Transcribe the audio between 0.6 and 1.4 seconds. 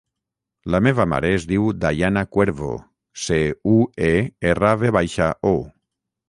La meva mare